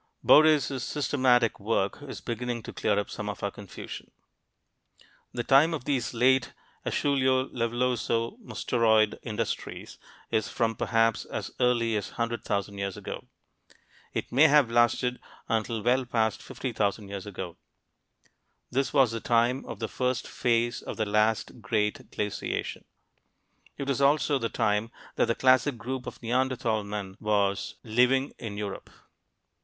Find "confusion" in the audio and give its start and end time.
3.51-4.09